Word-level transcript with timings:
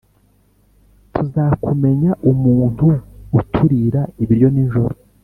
Turazakumenya 1.13 2.11
umuntu 2.31 2.87
uturira 3.39 4.01
ibiryo 4.23 4.47
nijoro 4.55 4.95